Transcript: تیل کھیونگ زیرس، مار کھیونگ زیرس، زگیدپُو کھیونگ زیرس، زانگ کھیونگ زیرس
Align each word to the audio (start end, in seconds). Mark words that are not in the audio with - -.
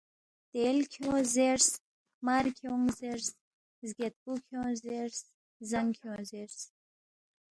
تیل 0.51 0.77
کھیونگ 0.91 1.25
زیرس، 1.35 1.69
مار 2.25 2.45
کھیونگ 2.57 2.87
زیرس، 2.99 3.27
زگیدپُو 3.87 4.31
کھیونگ 4.45 4.75
زیرس، 4.83 5.17
زانگ 5.69 5.89
کھیونگ 5.99 6.23
زیرس 6.29 6.57